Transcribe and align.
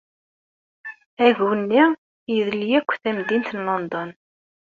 Agu-nni 1.25 1.83
idel 2.37 2.69
akk 2.79 2.89
tamdint 3.03 3.49
n 3.57 3.63
London. 3.67 4.09